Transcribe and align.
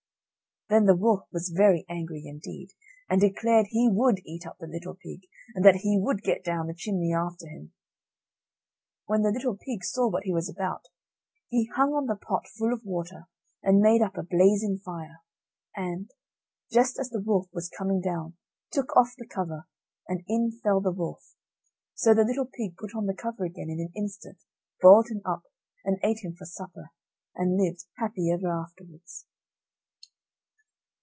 Then 0.73 0.85
the 0.85 0.95
wolf 0.95 1.27
was 1.33 1.49
very 1.49 1.85
angry 1.89 2.23
indeed, 2.25 2.69
and 3.09 3.19
declared 3.19 3.65
he 3.71 3.89
would 3.91 4.21
eat 4.23 4.47
up 4.47 4.57
the 4.57 4.67
little 4.67 4.95
pig, 4.95 5.19
and 5.53 5.65
that 5.65 5.81
he 5.83 5.99
would 5.99 6.23
get 6.23 6.45
down 6.45 6.67
the 6.67 6.73
chimney 6.73 7.13
after 7.13 7.45
him. 7.45 7.73
When 9.05 9.21
the 9.21 9.31
little 9.33 9.57
pig 9.57 9.83
saw 9.83 10.07
what 10.09 10.23
he 10.23 10.31
was 10.31 10.47
about, 10.47 10.85
he 11.49 11.69
hung 11.75 11.91
on 11.93 12.05
the 12.05 12.15
pot 12.15 12.47
full 12.57 12.71
of 12.71 12.85
water, 12.85 13.27
and 13.61 13.81
made 13.81 14.01
up 14.01 14.17
a 14.17 14.23
blazing 14.23 14.77
fire, 14.77 15.21
and, 15.75 16.09
just 16.71 16.97
as 16.97 17.09
the 17.09 17.19
wolf 17.19 17.49
was 17.51 17.67
coming 17.67 17.99
down, 17.99 18.37
took 18.71 18.95
off 18.95 19.13
the 19.17 19.27
cover, 19.27 19.67
and 20.07 20.23
in 20.29 20.51
fell 20.63 20.79
the 20.79 20.93
wolf; 20.93 21.35
so 21.95 22.13
the 22.13 22.23
little 22.23 22.45
pig 22.47 22.77
put 22.77 22.95
on 22.95 23.07
the 23.07 23.13
cover 23.13 23.43
again 23.43 23.69
in 23.69 23.81
an 23.81 23.91
instant, 23.93 24.37
boiled 24.81 25.09
him 25.09 25.21
up, 25.25 25.43
and 25.83 25.99
ate 26.01 26.19
him 26.23 26.33
for 26.33 26.45
supper, 26.45 26.91
and 27.35 27.57
lived 27.59 27.87
happy 27.97 28.31
ever 28.31 28.47
afterwards. 28.47 29.25